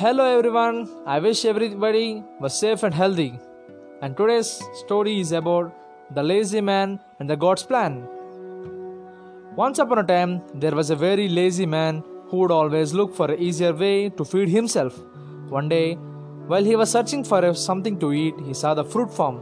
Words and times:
Hello 0.00 0.24
everyone, 0.30 0.78
I 1.06 1.18
wish 1.24 1.46
everybody 1.50 2.22
was 2.38 2.58
safe 2.62 2.82
and 2.82 2.92
healthy. 2.92 3.38
And 4.02 4.14
today's 4.14 4.50
story 4.80 5.20
is 5.20 5.32
about 5.32 5.72
the 6.16 6.22
lazy 6.22 6.60
man 6.60 7.00
and 7.18 7.30
the 7.30 7.36
God's 7.44 7.62
plan. 7.62 8.06
Once 9.62 9.78
upon 9.78 10.00
a 10.00 10.04
time, 10.04 10.42
there 10.52 10.74
was 10.80 10.90
a 10.90 10.96
very 10.96 11.30
lazy 11.30 11.64
man 11.64 12.04
who 12.28 12.36
would 12.40 12.50
always 12.50 12.92
look 12.92 13.16
for 13.16 13.30
an 13.30 13.40
easier 13.40 13.72
way 13.72 14.10
to 14.10 14.26
feed 14.26 14.50
himself. 14.50 15.00
One 15.48 15.70
day, 15.70 15.94
while 16.52 16.62
he 16.70 16.76
was 16.76 16.90
searching 16.90 17.24
for 17.24 17.54
something 17.54 17.98
to 18.00 18.12
eat, 18.12 18.34
he 18.44 18.52
saw 18.52 18.74
the 18.74 18.84
fruit 18.84 19.10
farm. 19.10 19.40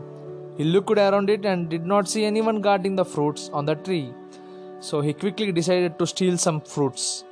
He 0.56 0.62
looked 0.62 0.96
around 0.96 1.30
it 1.30 1.44
and 1.44 1.68
did 1.68 1.84
not 1.84 2.08
see 2.08 2.24
anyone 2.24 2.60
guarding 2.60 2.94
the 2.94 3.04
fruits 3.04 3.50
on 3.52 3.64
the 3.64 3.74
tree. 3.74 4.14
So 4.78 5.00
he 5.00 5.14
quickly 5.14 5.50
decided 5.50 5.98
to 5.98 6.06
steal 6.06 6.38
some 6.38 6.60
fruits. 6.60 7.24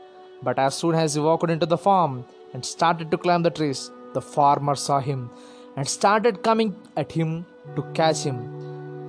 But 0.43 0.59
as 0.59 0.75
soon 0.75 0.97
as 0.97 1.15
he 1.15 1.20
walked 1.20 1.51
into 1.51 1.66
the 1.66 1.79
farm 1.79 2.25
and 2.52 2.65
started 2.65 3.11
to 3.11 3.19
climb 3.19 3.42
the 3.42 3.51
trees, 3.51 3.91
the 4.15 4.20
farmer 4.20 4.74
saw 4.74 5.01
him 5.01 5.30
and 5.77 5.88
started 5.88 6.43
coming 6.43 6.77
at 6.97 7.10
him 7.12 7.47
to 7.77 7.83
catch 7.95 8.23
him. 8.23 8.38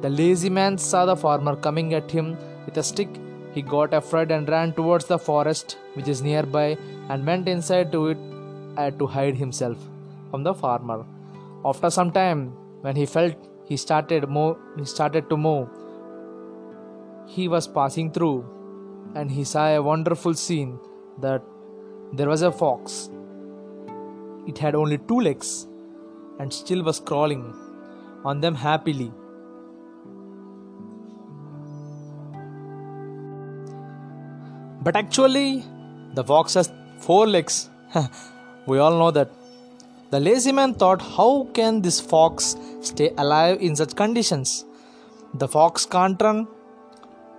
The 0.02 0.10
lazy 0.10 0.50
man 0.50 0.78
saw 0.78 1.06
the 1.06 1.16
farmer 1.16 1.56
coming 1.56 1.94
at 1.94 2.12
him 2.12 2.38
with 2.66 2.78
a 2.78 2.84
stick. 2.84 3.10
He 3.54 3.62
got 3.62 3.94
afraid 3.94 4.32
and 4.32 4.50
ran 4.50 4.74
towards 4.74 5.06
the 5.06 5.20
forest 5.20 5.78
which 5.94 6.08
is 6.08 6.22
nearby 6.22 6.78
and 7.10 7.26
went 7.26 7.48
inside 7.48 7.92
to 7.92 8.08
it 8.08 8.18
uh, 8.78 8.92
to 8.92 9.08
hide 9.08 9.36
himself 9.36 9.78
from 10.32 10.44
the 10.44 10.54
farmer. 10.54 11.06
After 11.64 11.90
some 11.90 12.12
time, 12.12 12.52
when 12.82 12.96
he 12.96 13.06
felt 13.06 13.36
he 13.66 13.78
started 13.78 14.28
move, 14.28 14.58
he 14.78 14.86
started 14.86 15.30
to 15.30 15.38
move. 15.38 15.70
He 17.28 17.48
was 17.48 17.68
passing 17.68 18.12
through, 18.12 18.44
and 19.16 19.32
he 19.32 19.44
saw 19.44 19.68
a 19.68 19.82
wonderful 19.82 20.34
scene 20.34 20.80
that 21.22 21.42
there 22.12 22.28
was 22.28 22.42
a 22.42 22.52
fox. 22.52 23.10
It 24.48 24.58
had 24.58 24.76
only 24.76 24.98
two 24.98 25.20
legs 25.20 25.68
and 26.40 26.52
still 26.52 26.84
was 26.84 27.00
crawling 27.00 27.54
on 28.26 28.42
them 28.42 28.56
happily. 28.56 29.12
But 34.82 34.98
actually, 34.98 35.64
the 36.14 36.24
fox 36.24 36.56
has 36.56 36.72
four 37.00 37.26
legs. 37.26 37.70
we 38.68 38.80
all 38.80 38.98
know 38.98 39.12
that. 39.12 39.32
The 40.12 40.20
lazy 40.20 40.52
man 40.52 40.74
thought, 40.74 41.02
How 41.02 41.48
can 41.54 41.82
this 41.82 42.00
fox 42.00 42.56
stay 42.82 43.12
alive 43.18 43.60
in 43.62 43.76
such 43.76 43.96
conditions? 43.96 44.66
The 45.36 45.48
fox 45.48 45.86
can't 45.86 46.22
run. 46.22 46.48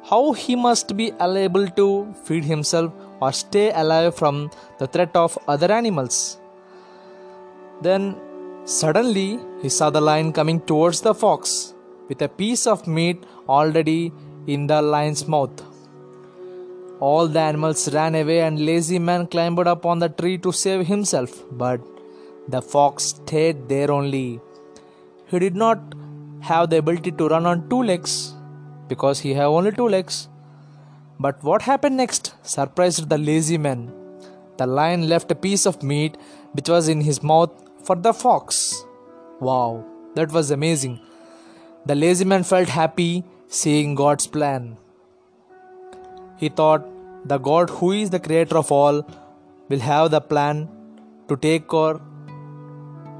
How 0.03 0.33
he 0.33 0.57
must 0.57 0.97
be 0.97 1.13
able 1.21 1.69
to 1.69 2.15
feed 2.25 2.45
himself 2.45 2.93
or 3.21 3.33
stay 3.33 3.71
alive 3.73 4.17
from 4.17 4.51
the 4.79 4.87
threat 4.87 5.15
of 5.15 5.39
other 5.47 5.71
animals? 5.71 6.39
Then 7.83 8.17
suddenly 8.64 9.39
he 9.62 9.69
saw 9.69 9.91
the 9.91 10.00
lion 10.00 10.33
coming 10.33 10.61
towards 10.61 11.00
the 11.00 11.14
fox 11.14 11.75
with 12.08 12.22
a 12.22 12.28
piece 12.28 12.67
of 12.67 12.86
meat 12.86 13.25
already 13.48 14.12
in 14.47 14.67
the 14.67 14.80
lion's 14.80 15.27
mouth. 15.27 15.62
All 17.00 17.27
the 17.27 17.41
animals 17.41 17.92
ran 17.92 18.14
away 18.14 18.41
and 18.41 18.64
lazy 18.64 18.98
man 18.98 19.27
climbed 19.27 19.67
up 19.67 19.84
on 19.84 19.98
the 19.98 20.08
tree 20.08 20.39
to 20.39 20.52
save 20.52 20.86
himself, 20.86 21.42
but 21.50 21.80
the 22.48 22.62
fox 22.62 23.05
stayed 23.05 23.69
there 23.69 23.91
only. 23.91 24.41
He 25.27 25.39
did 25.39 25.56
not 25.56 25.78
have 26.41 26.70
the 26.70 26.78
ability 26.78 27.12
to 27.12 27.28
run 27.28 27.47
on 27.47 27.69
two 27.69 27.83
legs 27.83 28.34
because 28.89 29.20
he 29.20 29.34
had 29.34 29.45
only 29.45 29.72
two 29.72 29.89
legs. 29.89 30.28
But 31.19 31.42
what 31.42 31.62
happened 31.62 31.97
next 31.97 32.34
surprised 32.42 33.08
the 33.08 33.19
lazy 33.19 33.58
man. 33.58 33.92
The 34.56 34.67
lion 34.67 35.08
left 35.08 35.30
a 35.30 35.34
piece 35.34 35.67
of 35.67 35.83
meat 35.83 36.17
which 36.52 36.69
was 36.69 36.89
in 36.89 37.00
his 37.00 37.22
mouth 37.22 37.50
for 37.84 37.96
the 37.96 38.12
fox. 38.12 38.84
Wow, 39.40 39.84
that 40.14 40.33
was 40.33 40.50
amazing. 40.50 41.00
The 41.86 41.95
lazy 41.95 42.24
man 42.24 42.45
felt 42.45 42.68
happy 42.68 43.24
seeing 43.48 43.95
God's 43.95 44.27
plan. 44.27 44.78
He 46.36 46.48
thought 46.48 46.86
the 47.27 47.39
God 47.39 47.70
who 47.70 47.92
is 47.92 48.11
the 48.11 48.20
creator 48.20 48.58
of 48.58 48.72
all 48.72 49.06
will 49.68 49.80
have 49.80 50.11
the 50.11 50.20
plan 50.20 50.68
to 51.28 51.36
take 51.36 51.72
or 51.72 52.00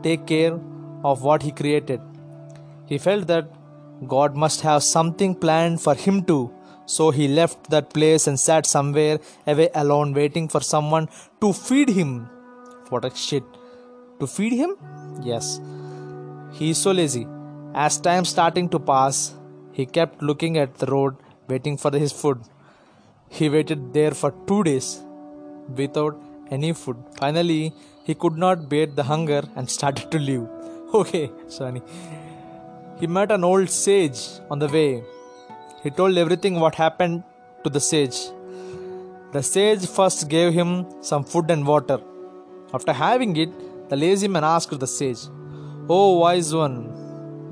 take 0.02 0.26
care 0.26 0.58
of 1.02 1.22
what 1.22 1.42
he 1.42 1.50
created. 1.50 2.00
He 2.86 2.98
felt 2.98 3.26
that 3.28 3.50
God 4.06 4.36
must 4.36 4.60
have 4.62 4.82
something 4.82 5.34
planned 5.34 5.81
for 5.81 5.94
him 5.94 6.22
too. 6.22 6.52
So 6.86 7.10
he 7.10 7.28
left 7.28 7.70
that 7.70 7.92
place 7.94 8.26
and 8.26 8.38
sat 8.38 8.66
somewhere 8.66 9.19
away 9.46 9.70
alone, 9.75 10.12
waiting 10.12 10.48
for 10.48 10.60
someone 10.60 11.08
to 11.41 11.52
feed 11.52 11.88
him. 11.88 12.28
What 12.91 13.04
a 13.06 13.14
shit. 13.14 13.44
To 14.20 14.26
feed 14.26 14.52
him? 14.52 14.76
Yes. 15.22 15.60
He 16.52 16.70
is 16.70 16.78
so 16.78 16.92
lazy. 16.92 17.26
As 17.75 17.98
time 17.98 18.25
starting 18.25 18.69
to 18.69 18.78
pass, 18.78 19.34
he 19.72 19.86
kept 19.86 20.22
looking 20.22 20.56
at 20.56 20.75
the 20.76 20.86
road, 20.86 21.16
waiting 21.48 21.76
for 21.76 21.91
his 21.91 22.12
food. 22.12 22.41
He 23.28 23.48
waited 23.48 23.92
there 23.92 24.12
for 24.12 24.32
two 24.47 24.62
days 24.62 25.00
without 25.76 26.16
any 26.50 26.72
food. 26.72 26.97
Finally, 27.19 27.72
he 28.04 28.14
could 28.14 28.36
not 28.36 28.69
bear 28.69 28.86
the 28.86 29.02
hunger 29.02 29.42
and 29.56 29.69
started 29.69 30.10
to 30.10 30.19
leave. 30.19 30.46
Okay, 30.94 31.28
Sonny. 31.48 31.82
He 33.00 33.08
met 33.08 33.32
an 33.32 33.42
old 33.42 33.69
sage 33.69 34.20
on 34.48 34.60
the 34.60 34.69
way. 34.69 35.02
He 35.82 35.91
told 35.91 36.16
everything 36.16 36.60
what 36.60 36.76
happened 36.76 37.25
to 37.64 37.70
the 37.70 37.81
sage. 37.81 38.19
The 39.32 39.42
sage 39.42 39.86
first 39.88 40.28
gave 40.28 40.52
him 40.52 40.70
some 41.02 41.25
food 41.25 41.50
and 41.50 41.66
water. 41.66 41.98
After 42.72 42.92
having 42.92 43.36
it, 43.36 43.50
the 43.94 44.00
lazy 44.00 44.28
man 44.34 44.44
asked 44.56 44.78
the 44.82 44.87
sage, 44.99 45.22
Oh 45.88 46.19
wise 46.22 46.53
one, 46.62 46.78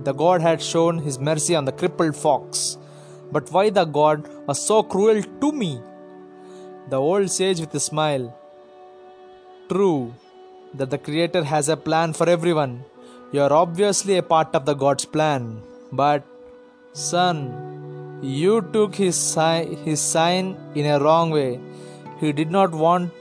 the 0.07 0.15
god 0.23 0.41
had 0.47 0.61
shown 0.71 0.95
his 1.07 1.19
mercy 1.29 1.55
on 1.59 1.67
the 1.69 1.77
crippled 1.81 2.17
fox, 2.17 2.79
but 3.35 3.51
why 3.55 3.65
the 3.71 3.85
god 3.99 4.29
was 4.47 4.61
so 4.69 4.83
cruel 4.83 5.21
to 5.43 5.53
me? 5.53 5.73
The 6.91 7.01
old 7.11 7.31
sage 7.31 7.61
with 7.61 7.75
a 7.81 7.85
smile, 7.89 8.27
True 9.69 10.15
that 10.75 10.91
the 10.91 10.99
Creator 11.07 11.45
has 11.45 11.69
a 11.69 11.77
plan 11.77 12.13
for 12.19 12.29
everyone. 12.29 12.75
You 13.31 13.43
are 13.43 13.53
obviously 13.53 14.17
a 14.17 14.29
part 14.35 14.51
of 14.59 14.65
the 14.65 14.75
God's 14.75 15.05
plan. 15.05 15.63
But, 15.93 16.25
son, 16.93 17.37
you 18.23 18.63
took 18.73 18.95
his, 18.95 19.17
si- 19.17 19.77
his 19.87 20.01
sign 20.01 20.57
in 20.75 20.87
a 20.87 20.99
wrong 20.99 21.31
way. 21.31 21.61
He 22.21 22.33
did 22.33 22.51
not 22.51 22.73
want 22.73 23.13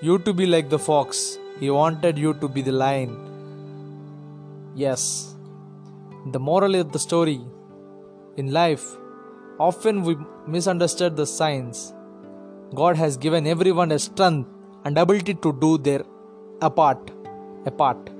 you 0.00 0.18
to 0.20 0.32
be 0.32 0.46
like 0.46 0.70
the 0.70 0.78
fox, 0.78 1.38
he 1.60 1.70
wanted 1.70 2.18
you 2.18 2.34
to 2.42 2.48
be 2.48 2.62
the 2.62 2.72
lion. 2.72 3.12
Yes, 4.74 5.34
the 6.32 6.40
moral 6.40 6.74
of 6.74 6.92
the 6.92 6.98
story 6.98 7.40
in 8.36 8.52
life, 8.52 8.84
often 9.58 10.02
we 10.02 10.16
misunderstood 10.46 11.16
the 11.16 11.26
signs. 11.26 11.92
God 12.74 12.96
has 12.96 13.16
given 13.16 13.46
everyone 13.46 13.92
a 13.92 13.98
strength 13.98 14.48
and 14.84 14.96
ability 14.96 15.34
to 15.34 15.52
do 15.64 15.76
their 15.78 16.02
apart 16.62 17.10
apart 17.66 18.10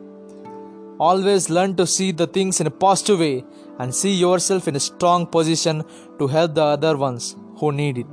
always 0.99 1.49
learn 1.49 1.75
to 1.77 1.87
see 1.87 2.13
the 2.13 2.27
things 2.27 2.61
in 2.61 2.67
a 2.67 2.77
positive 2.85 3.21
way 3.21 3.45
and 3.79 3.95
see 3.95 4.13
yourself 4.15 4.69
in 4.69 4.77
a 4.77 4.85
strong 4.89 5.27
position 5.27 5.83
to 6.19 6.27
help 6.27 6.55
the 6.55 6.67
other 6.77 6.95
ones 6.97 7.37
who 7.59 7.73
need 7.73 7.97
it 8.03 8.13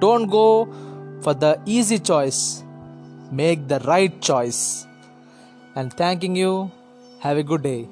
don't 0.00 0.26
go 0.38 0.46
for 1.24 1.34
the 1.44 1.52
easy 1.64 1.98
choice 2.10 2.40
make 3.32 3.66
the 3.66 3.80
right 3.80 4.20
choice. 4.20 4.86
And 5.74 5.92
thanking 5.92 6.36
you 6.36 6.70
have 7.20 7.38
a 7.38 7.42
good 7.42 7.62
day 7.62 7.88